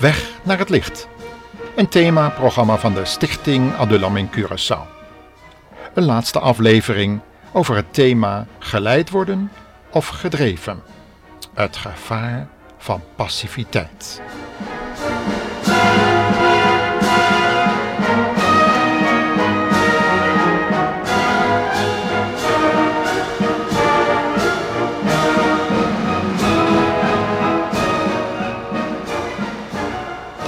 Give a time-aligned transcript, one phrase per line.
[0.00, 1.08] Weg naar het licht.
[1.76, 4.86] Een themaprogramma van de Stichting Adulam in Curaçao.
[5.94, 7.20] Een laatste aflevering
[7.52, 9.50] over het thema geleid worden
[9.90, 10.82] of gedreven.
[11.54, 14.22] Het gevaar van passiviteit.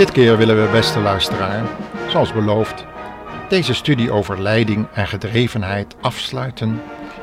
[0.02, 1.66] Dit keer willen we, beste luisteraar,
[2.08, 2.84] zoals beloofd,
[3.48, 6.82] deze studie over leiding en gedrevenheid afsluiten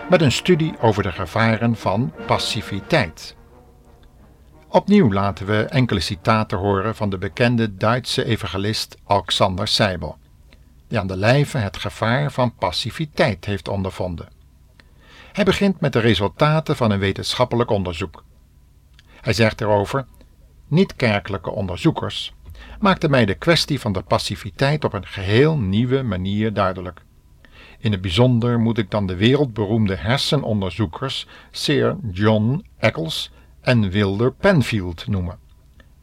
[0.10, 3.36] met een studie over de gevaren van passiviteit.
[4.68, 10.18] Opnieuw laten we enkele citaten horen van de bekende Duitse evangelist Alexander Seibel,
[10.88, 14.30] die aan de lijve het gevaar van passiviteit heeft ondervonden.
[15.32, 18.24] Hij begint met de resultaten van een wetenschappelijk onderzoek.
[19.22, 20.06] Hij zegt erover:
[20.68, 22.34] niet-kerkelijke onderzoekers
[22.80, 27.02] maakte mij de kwestie van de passiviteit op een geheel nieuwe manier duidelijk.
[27.80, 35.08] In het bijzonder moet ik dan de wereldberoemde hersenonderzoekers Sir John Eccles en Wilder Penfield
[35.08, 35.38] noemen.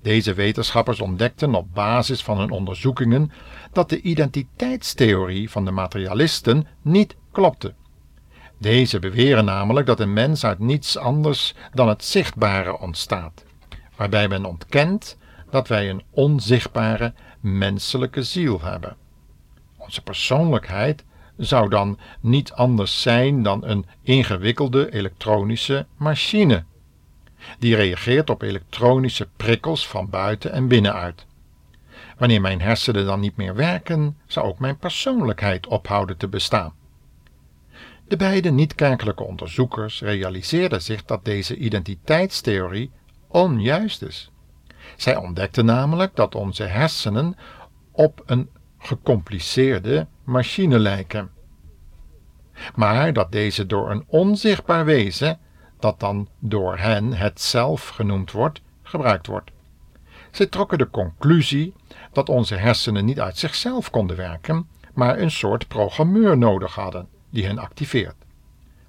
[0.03, 3.33] Deze wetenschappers ontdekten op basis van hun onderzoekingen
[3.73, 7.75] dat de identiteitstheorie van de materialisten niet klopte.
[8.59, 13.45] Deze beweren namelijk dat een mens uit niets anders dan het zichtbare ontstaat,
[13.97, 15.17] waarbij men ontkent
[15.51, 18.97] dat wij een onzichtbare menselijke ziel hebben.
[19.77, 21.05] Onze persoonlijkheid
[21.37, 26.65] zou dan niet anders zijn dan een ingewikkelde elektronische machine,
[27.59, 31.27] die reageert op elektronische prikkels van buiten en binnenuit.
[32.19, 36.75] Wanneer mijn hersenen dan niet meer werken, zou ook mijn persoonlijkheid ophouden te bestaan.
[38.09, 42.91] De beide niet-kerkelijke onderzoekers realiseerden zich dat deze identiteitstheorie
[43.29, 44.31] onjuist is.
[44.97, 47.37] Zij ontdekte namelijk dat onze hersenen
[47.93, 51.31] op een gecompliceerde machine lijken.
[52.75, 55.39] Maar dat deze door een onzichtbaar wezen,
[55.79, 59.51] dat dan door hen het zelf genoemd wordt, gebruikt wordt.
[60.31, 61.75] Zij trokken de conclusie
[62.13, 67.47] dat onze hersenen niet uit zichzelf konden werken, maar een soort programmeur nodig hadden die
[67.47, 68.17] hen activeert,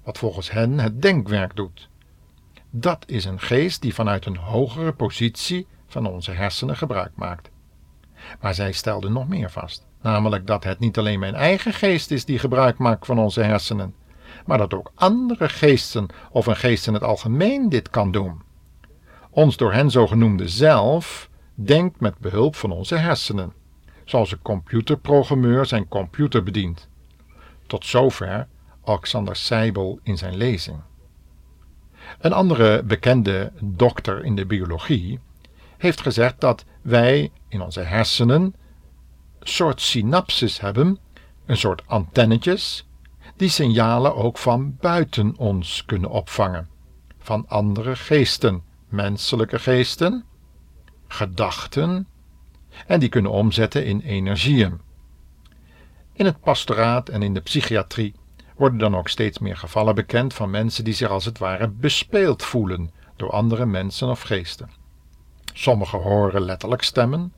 [0.02, 1.88] wat volgens hen het denkwerk doet.
[2.70, 7.50] Dat is een geest die vanuit een hogere positie van onze hersenen gebruik maakt.
[8.40, 12.24] Maar zij stelde nog meer vast, namelijk dat het niet alleen mijn eigen geest is
[12.24, 13.94] die gebruik maakt van onze hersenen,
[14.46, 18.42] maar dat ook andere geesten of een geest in het algemeen dit kan doen.
[19.30, 23.52] Ons door hen zogenoemde zelf denkt met behulp van onze hersenen,
[24.04, 26.88] zoals een computerprogrammeur zijn computer bedient.
[27.66, 28.46] Tot zover
[28.84, 30.80] Alexander Seibel in zijn lezing.
[32.18, 35.20] Een andere bekende dokter in de biologie
[35.78, 38.54] heeft gezegd dat wij in onze hersenen
[39.40, 40.98] soort synapses hebben,
[41.46, 42.86] een soort antennetjes,
[43.36, 46.68] die signalen ook van buiten ons kunnen opvangen,
[47.18, 50.24] van andere geesten, menselijke geesten,
[51.08, 52.06] gedachten,
[52.86, 54.80] en die kunnen omzetten in energieën.
[56.12, 58.14] In het pastoraat en in de psychiatrie
[58.56, 62.42] worden dan ook steeds meer gevallen bekend van mensen die zich als het ware bespeeld
[62.42, 64.70] voelen door andere mensen of geesten.
[65.58, 67.32] Sommigen horen letterlijk stemmen,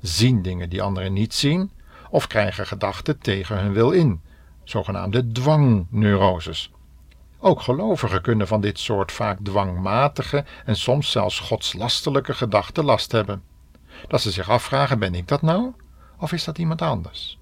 [0.00, 1.70] zien dingen die anderen niet zien,
[2.10, 4.20] of krijgen gedachten tegen hun wil in,
[4.64, 6.72] zogenaamde dwangneuroses.
[7.38, 13.42] Ook gelovigen kunnen van dit soort vaak dwangmatige en soms zelfs godslastelijke gedachten last hebben.
[14.08, 15.72] Dat ze zich afvragen: ben ik dat nou?
[16.18, 17.38] Of is dat iemand anders?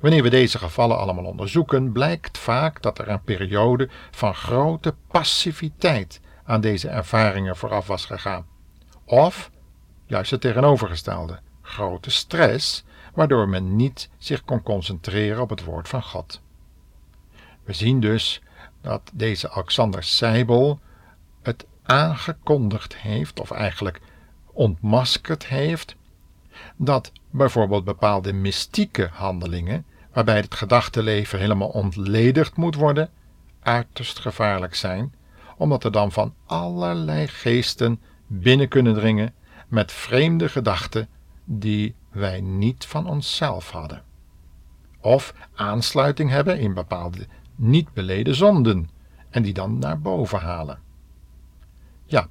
[0.00, 6.20] Wanneer we deze gevallen allemaal onderzoeken, blijkt vaak dat er een periode van grote passiviteit
[6.44, 8.49] aan deze ervaringen vooraf was gegaan.
[9.10, 9.50] Of,
[10.06, 12.84] juist het tegenovergestelde, grote stress,
[13.14, 16.40] waardoor men niet zich kon concentreren op het woord van God.
[17.64, 18.42] We zien dus
[18.80, 20.80] dat deze Alexander Seibel
[21.42, 24.00] het aangekondigd heeft, of eigenlijk
[24.52, 25.96] ontmaskerd heeft,
[26.76, 33.10] dat bijvoorbeeld bepaalde mystieke handelingen, waarbij het gedachtenleven helemaal ontledigd moet worden,
[33.62, 35.14] uiterst gevaarlijk zijn,
[35.56, 38.00] omdat er dan van allerlei geesten
[38.32, 39.34] binnen kunnen dringen
[39.68, 41.08] met vreemde gedachten
[41.44, 44.02] die wij niet van onszelf hadden.
[45.00, 48.90] Of aansluiting hebben in bepaalde niet beleden zonden
[49.30, 50.78] en die dan naar boven halen.
[52.04, 52.28] Ja,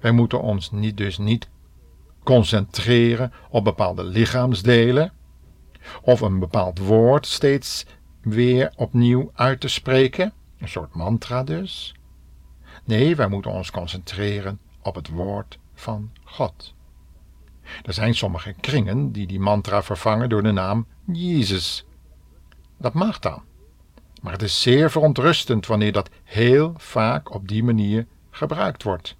[0.00, 1.48] wij moeten ons niet, dus niet
[2.22, 5.12] concentreren op bepaalde lichaamsdelen
[6.02, 7.86] of een bepaald woord steeds
[8.20, 11.94] weer opnieuw uit te spreken, een soort mantra dus.
[12.84, 16.74] Nee, wij moeten ons concentreren op het woord van God.
[17.84, 21.84] Er zijn sommige kringen die die mantra vervangen door de naam Jezus.
[22.76, 23.42] Dat mag dan.
[24.22, 29.16] Maar het is zeer verontrustend wanneer dat heel vaak op die manier gebruikt wordt.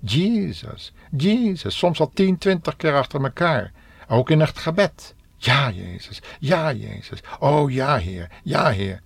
[0.00, 3.72] Jezus, Jezus, soms al tien, twintig keer achter elkaar.
[4.08, 5.14] Ook in het gebed.
[5.36, 7.20] Ja, Jezus, ja, Jezus.
[7.38, 9.02] Oh ja, Heer, ja, Heer.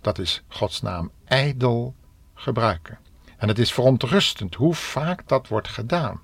[0.00, 1.94] Dat is Gods naam ijdel
[2.34, 2.98] gebruiken.
[3.38, 6.20] En het is verontrustend hoe vaak dat wordt gedaan.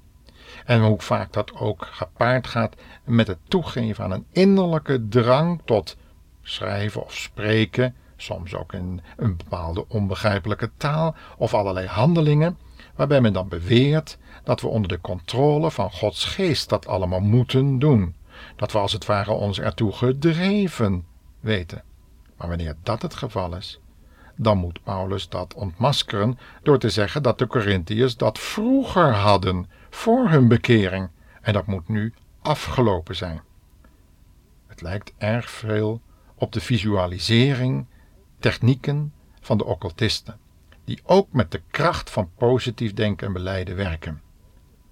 [0.64, 2.74] En hoe vaak dat ook gepaard gaat
[3.04, 5.96] met het toegeven aan een innerlijke drang tot
[6.42, 12.58] schrijven of spreken, soms ook in een bepaalde onbegrijpelijke taal of allerlei handelingen,
[12.94, 17.78] waarbij men dan beweert dat we onder de controle van Gods geest dat allemaal moeten
[17.78, 18.14] doen.
[18.56, 21.04] Dat we als het ware ons ertoe gedreven
[21.40, 21.82] weten.
[22.36, 23.80] Maar wanneer dat het geval is,
[24.36, 30.28] dan moet Paulus dat ontmaskeren door te zeggen dat de Corinthiërs dat vroeger hadden, voor
[30.28, 31.08] hun bekering,
[31.40, 33.40] en dat moet nu afgelopen zijn.
[34.66, 36.00] Het lijkt erg veel
[36.34, 37.86] op de visualisering,
[38.38, 40.38] technieken van de occultisten,
[40.84, 44.22] die ook met de kracht van positief denken en beleiden werken.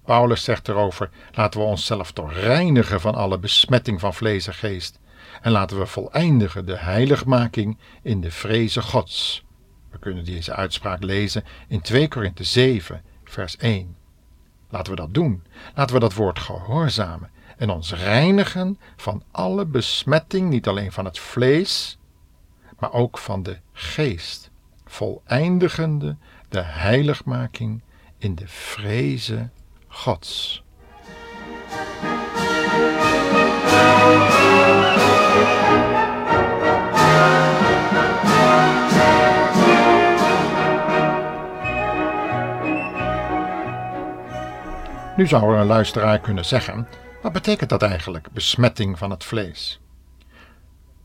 [0.05, 4.99] Paulus zegt erover: laten we onszelf toch reinigen van alle besmetting van vlees en geest.
[5.41, 9.43] En laten we voleindigen de heiligmaking in de vreze Gods.
[9.91, 13.95] We kunnen deze uitspraak lezen in 2 Korinthe 7, vers 1.
[14.69, 15.43] Laten we dat doen.
[15.75, 21.19] Laten we dat woord gehoorzamen en ons reinigen van alle besmetting, niet alleen van het
[21.19, 21.97] vlees,
[22.79, 24.51] maar ook van de geest,
[24.85, 26.17] voleindigende
[26.49, 27.81] de heiligmaking
[28.17, 29.49] in de vreze
[29.87, 30.62] Gods.
[45.15, 46.87] Nu zou er een luisteraar kunnen zeggen:
[47.21, 49.79] wat betekent dat eigenlijk, besmetting van het vlees?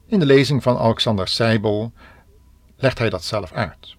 [0.07, 1.93] In de lezing van Alexander Seibel
[2.77, 3.97] legt hij dat zelf uit.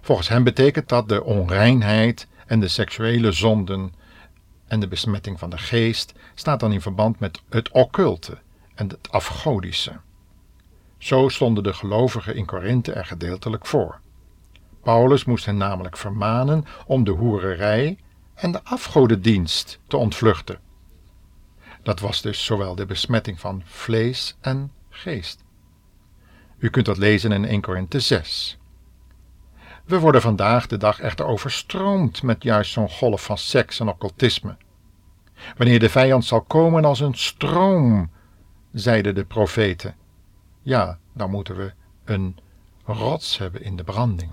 [0.00, 3.94] Volgens hem betekent dat de onreinheid en de seksuele zonden
[4.66, 8.38] en de besmetting van de geest staat dan in verband met het occulte
[8.74, 9.92] en het afgodische.
[10.98, 14.00] Zo stonden de gelovigen in Korinthe er gedeeltelijk voor.
[14.82, 17.98] Paulus moest hen namelijk vermanen om de hoererij
[18.38, 20.60] en de afgodendienst te ontvluchten.
[21.82, 25.44] Dat was dus zowel de besmetting van vlees en geest.
[26.58, 28.58] U kunt dat lezen in 1 Korinthe 6.
[29.84, 34.56] We worden vandaag de dag echter overstroomd met juist zo'n golf van seks en occultisme.
[35.56, 38.10] Wanneer de vijand zal komen als een stroom,
[38.72, 39.96] zeiden de profeten,
[40.62, 41.72] ja, dan moeten we
[42.04, 42.36] een
[42.84, 44.32] rots hebben in de branding.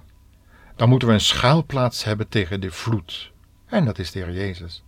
[0.76, 3.34] Dan moeten we een schuilplaats hebben tegen de vloed.
[3.66, 4.84] En dat is de Heer Jezus.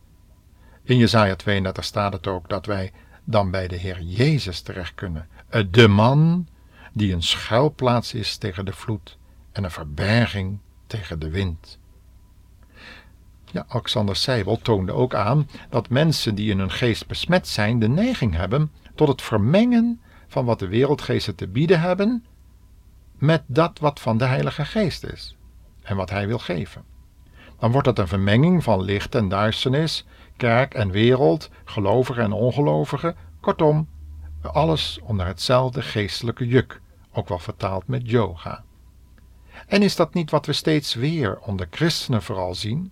[0.83, 2.91] In Jesaja 32 staat het ook dat wij
[3.23, 5.27] dan bij de Heer Jezus terecht kunnen.
[5.71, 6.47] De man
[6.93, 9.17] die een schuilplaats is tegen de vloed
[9.51, 11.79] en een verberging tegen de wind.
[13.51, 17.87] Ja, Alexander Seibel toonde ook aan dat mensen die in hun geest besmet zijn de
[17.87, 22.25] neiging hebben tot het vermengen van wat de wereldgeesten te bieden hebben
[23.17, 25.35] met dat wat van de Heilige Geest is
[25.81, 26.83] en wat Hij wil geven.
[27.59, 30.05] Dan wordt dat een vermenging van licht en duisternis,
[30.37, 33.87] kerk en wereld, gelovigen en ongelovigen, kortom,
[34.41, 38.63] alles onder hetzelfde geestelijke juk, ook wel vertaald met yoga.
[39.67, 42.91] En is dat niet wat we steeds weer onder christenen vooral zien?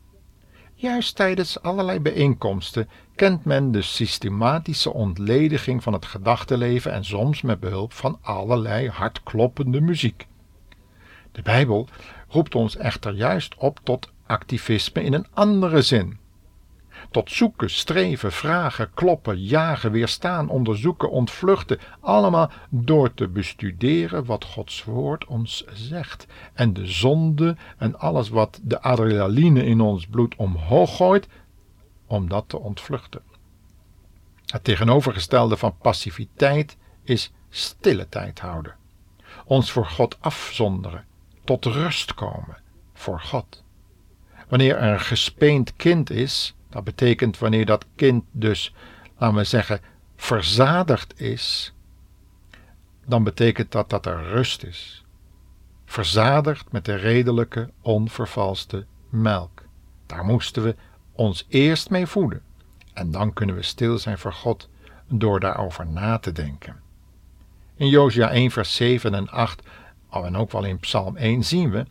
[0.74, 7.60] Juist tijdens allerlei bijeenkomsten kent men de systematische ontlediging van het gedachtenleven en soms met
[7.60, 10.28] behulp van allerlei hardkloppende muziek.
[11.32, 11.88] De Bijbel
[12.28, 16.18] roept ons echter juist op tot activisme in een andere zin
[17.12, 24.84] tot zoeken, streven, vragen, kloppen, jagen, weerstaan, onderzoeken, ontvluchten, allemaal door te bestuderen wat Gods
[24.84, 26.28] woord ons zegt.
[26.54, 31.28] En de zonde en alles wat de adrenaline in ons bloed omhoog gooit,
[32.08, 33.22] om dat te ontvluchten.
[34.46, 38.76] Het tegenovergestelde van passiviteit is stille tijd houden.
[39.46, 41.06] Ons voor God afzonderen,
[41.44, 42.58] tot rust komen
[42.94, 43.64] voor God.
[44.48, 48.74] Wanneer er een gespeend kind is, dat betekent wanneer dat kind dus,
[49.18, 49.82] laten we zeggen,
[50.16, 51.74] verzadigd is,
[53.06, 55.04] dan betekent dat dat er rust is.
[55.86, 59.64] Verzadigd met de redelijke, onvervalste melk.
[60.06, 60.76] Daar moesten we
[61.12, 62.42] ons eerst mee voeden.
[62.94, 64.70] En dan kunnen we stil zijn voor God
[65.08, 66.82] door daarover na te denken.
[67.76, 69.64] In Josia 1, vers 7 en 8,
[70.12, 71.86] en ook wel in Psalm 1, zien we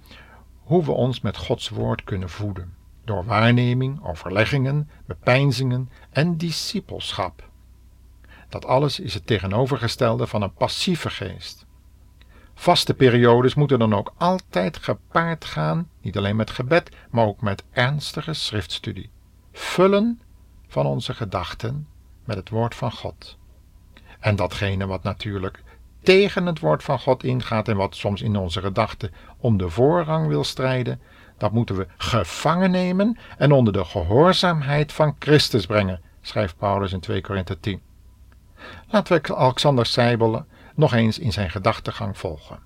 [0.65, 7.49] hoe we ons met Gods woord kunnen voeden door waarneming, overleggingen, bepeinzingen en discipelschap.
[8.49, 11.67] Dat alles is het tegenovergestelde van een passieve geest.
[12.55, 17.65] Vaste periodes moeten dan ook altijd gepaard gaan, niet alleen met gebed, maar ook met
[17.71, 19.11] ernstige schriftstudie.
[19.53, 20.21] Vullen
[20.69, 21.89] van onze gedachten
[22.25, 23.37] met het woord van God.
[24.21, 25.63] En datgene wat natuurlijk
[26.05, 30.29] tegen het woord van God ingaat en wat soms in onze gedachten om de voorrang
[30.29, 31.01] wil strijden,
[31.39, 37.01] dat moeten we gevangen nemen en onder de gehoorzaamheid van Christus brengen, schrijft Paulus in
[37.01, 37.81] 2 Korinthe 10.
[38.89, 40.45] Laten we Alexander Seibel
[40.75, 42.59] nog eens in zijn gedachtegang volgen.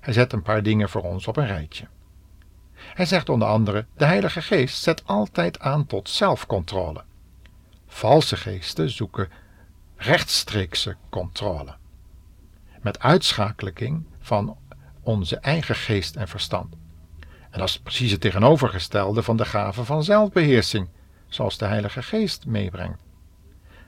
[0.00, 1.86] Hij zet een paar dingen voor ons op een rijtje.
[2.74, 7.02] Hij zegt onder andere: De Heilige Geest zet altijd aan tot zelfcontrole.
[7.86, 9.28] Valse geesten zoeken
[9.96, 11.74] rechtstreekse controle.
[12.84, 14.56] Met uitschakeling van
[15.02, 16.74] onze eigen geest en verstand.
[17.50, 20.88] En dat is precies het tegenovergestelde van de gave van zelfbeheersing,
[21.28, 22.98] zoals de Heilige Geest meebrengt.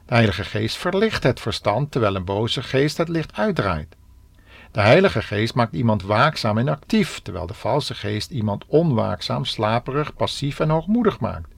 [0.06, 3.96] De Heilige Geest verlicht het verstand, terwijl een boze geest het licht uitdraait.
[4.70, 10.14] De Heilige Geest maakt iemand waakzaam en actief, terwijl de valse geest iemand onwaakzaam, slaperig,
[10.14, 11.48] passief en hoogmoedig maakt.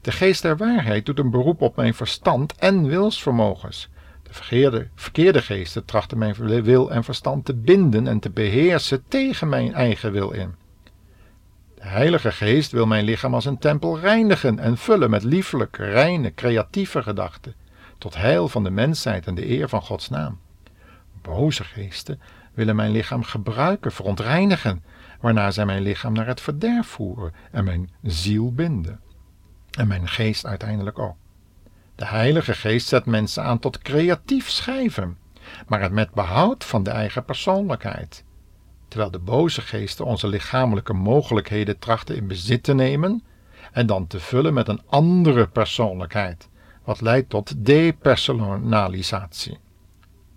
[0.00, 3.90] De geest der waarheid doet een beroep op mijn verstand en wilsvermogens.
[4.32, 9.48] De verkeerde, verkeerde geesten trachten mijn wil en verstand te binden en te beheersen tegen
[9.48, 10.54] mijn eigen wil in.
[11.74, 16.34] De Heilige Geest wil mijn lichaam als een tempel reinigen en vullen met liefelijke, reine,
[16.34, 17.54] creatieve gedachten,
[17.98, 20.38] tot heil van de mensheid en de eer van Gods naam.
[21.22, 22.20] Boze geesten
[22.54, 24.84] willen mijn lichaam gebruiken, verontreinigen,
[25.20, 29.00] waarna zij mijn lichaam naar het verderf voeren en mijn ziel binden.
[29.70, 31.16] En mijn geest uiteindelijk ook.
[31.94, 35.18] De Heilige Geest zet mensen aan tot creatief schrijven,
[35.66, 38.24] maar het met behoud van de eigen persoonlijkheid
[38.92, 43.22] terwijl de boze geesten onze lichamelijke mogelijkheden trachten in bezit te nemen
[43.72, 46.48] en dan te vullen met een andere persoonlijkheid,
[46.84, 49.58] wat leidt tot depersonalisatie.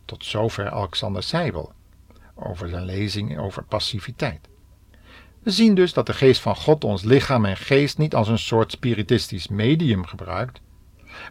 [0.05, 1.71] Tot zover Alexander Seibel
[2.35, 4.47] over zijn lezing over passiviteit.
[5.43, 8.39] We zien dus dat de geest van God ons lichaam en geest niet als een
[8.39, 10.61] soort spiritistisch medium gebruikt,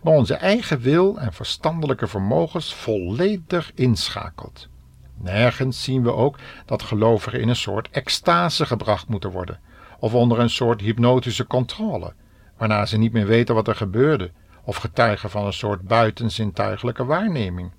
[0.02, 4.68] maar onze eigen wil en verstandelijke vermogens volledig inschakelt.
[5.16, 9.60] Nergens zien we ook dat gelovigen in een soort extase gebracht moeten worden,
[9.98, 12.12] of onder een soort hypnotische controle,
[12.56, 14.30] waarna ze niet meer weten wat er gebeurde,
[14.64, 17.72] of getuigen van een soort buitenzintuigelijke waarneming.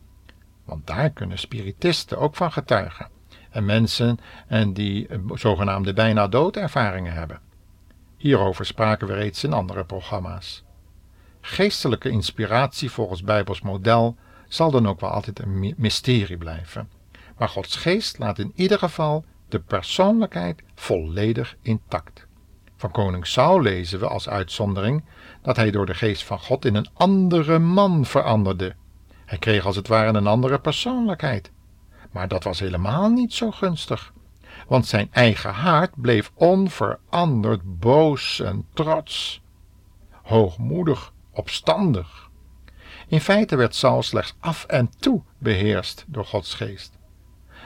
[0.65, 3.09] Want daar kunnen spiritisten ook van getuigen,
[3.49, 7.39] en mensen en die zogenaamde bijna doodervaringen hebben.
[8.17, 10.64] Hierover spraken we reeds in andere programma's.
[11.47, 14.15] Geestelijke inspiratie volgens Bijbels model
[14.47, 16.89] zal dan ook wel altijd een mysterie blijven
[17.37, 22.27] maar Gods geest laat in ieder geval de persoonlijkheid volledig intact.
[22.77, 25.03] Van koning Saul lezen we als uitzondering
[25.41, 28.75] dat hij door de geest van God in een andere man veranderde.
[29.25, 31.51] Hij kreeg als het ware een andere persoonlijkheid.
[32.11, 34.13] Maar dat was helemaal niet zo gunstig,
[34.67, 39.41] want zijn eigen hart bleef onveranderd boos en trots,
[40.23, 42.29] hoogmoedig, opstandig.
[43.07, 46.97] In feite werd Saul slechts af en toe beheerst door Gods geest.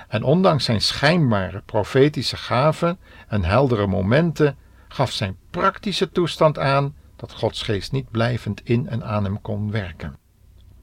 [0.07, 4.57] En ondanks zijn schijnbare profetische gaven en heldere momenten
[4.87, 9.71] gaf zijn praktische toestand aan dat Gods geest niet blijvend in en aan hem kon
[9.71, 10.17] werken.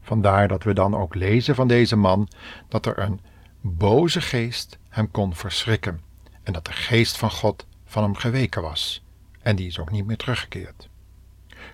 [0.02, 2.28] Vandaar dat we dan ook lezen van deze man
[2.68, 3.20] dat er een
[3.60, 6.00] boze geest hem kon verschrikken
[6.42, 9.04] en dat de geest van God van hem geweken was
[9.42, 10.88] en die is ook niet meer teruggekeerd.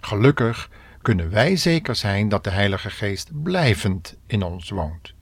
[0.01, 0.71] Gelukkig
[1.03, 5.15] kunnen wij zeker zijn dat de Heilige Geest blijvend in ons woont.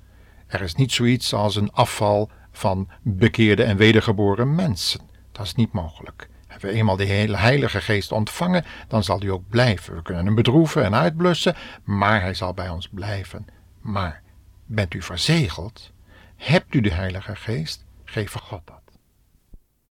[0.47, 5.01] Er is niet zoiets als een afval van bekeerde en wedergeboren mensen.
[5.33, 6.29] Dat is niet mogelijk.
[6.47, 9.95] Hebben we eenmaal de Heilige Geest ontvangen, dan zal die ook blijven.
[9.95, 13.47] We kunnen hem bedroeven en uitblussen, maar hij zal bij ons blijven.
[13.81, 14.23] Maar
[14.67, 15.93] bent u verzegeld?
[16.37, 17.85] Hebt u de Heilige Geest?
[18.05, 18.90] Geef God dat.